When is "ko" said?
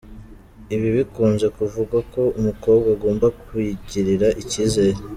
2.13-2.21